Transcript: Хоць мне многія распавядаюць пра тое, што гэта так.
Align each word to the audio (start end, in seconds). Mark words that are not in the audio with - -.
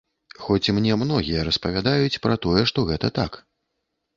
Хоць 0.43 0.71
мне 0.77 0.95
многія 1.01 1.43
распавядаюць 1.49 2.21
пра 2.25 2.41
тое, 2.47 2.61
што 2.73 2.87
гэта 2.89 3.13
так. 3.19 3.41